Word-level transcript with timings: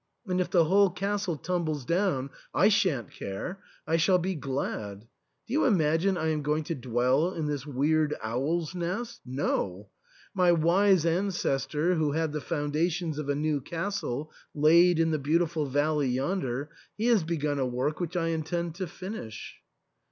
And 0.25 0.41
if 0.41 0.49
the 0.49 0.65
whole 0.65 0.89
castle 0.89 1.35
tumbles 1.37 1.85
down, 1.85 2.31
I 2.55 2.69
shan't 2.69 3.11
care; 3.11 3.59
I 3.85 3.97
shall 3.97 4.17
be 4.17 4.33
glad. 4.33 5.01
Do 5.45 5.53
you 5.53 5.65
imagine 5.65 6.17
I 6.17 6.29
am 6.29 6.41
going 6.41 6.63
to 6.63 6.73
dwell 6.73 7.31
in 7.33 7.45
this 7.45 7.67
weird 7.67 8.15
owls' 8.23 8.73
nest? 8.73 9.21
No; 9.27 9.89
my 10.33 10.53
wise 10.53 11.05
ancestor 11.05 11.93
who 11.93 12.13
had 12.13 12.31
the 12.31 12.41
foundations 12.41 13.19
of 13.19 13.29
a 13.29 13.35
new 13.35 13.61
castle 13.61 14.31
laid 14.55 14.97
in 14.99 15.11
the 15.11 15.19
beautiful 15.19 15.67
valley 15.67 16.09
yonder— 16.09 16.71
he 16.97 17.05
has 17.05 17.23
begun 17.23 17.59
a 17.59 17.65
work 17.67 17.99
which 17.99 18.17
I 18.17 18.29
intend 18.29 18.73
to 18.77 18.87
finish." 18.87 19.59